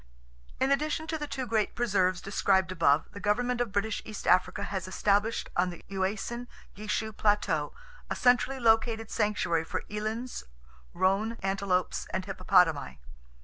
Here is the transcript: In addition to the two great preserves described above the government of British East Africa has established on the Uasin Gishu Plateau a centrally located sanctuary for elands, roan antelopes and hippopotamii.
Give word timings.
In 0.59 0.71
addition 0.71 1.05
to 1.05 1.17
the 1.19 1.27
two 1.27 1.45
great 1.45 1.75
preserves 1.75 2.21
described 2.21 2.71
above 2.71 3.05
the 3.11 3.19
government 3.19 3.61
of 3.61 3.71
British 3.71 4.01
East 4.03 4.25
Africa 4.25 4.63
has 4.63 4.87
established 4.87 5.47
on 5.55 5.69
the 5.69 5.85
Uasin 5.91 6.47
Gishu 6.75 7.15
Plateau 7.15 7.71
a 8.09 8.15
centrally 8.15 8.59
located 8.59 9.11
sanctuary 9.11 9.63
for 9.63 9.83
elands, 9.89 10.43
roan 10.95 11.33
antelopes 11.43 12.07
and 12.11 12.25
hippopotamii. 12.25 12.97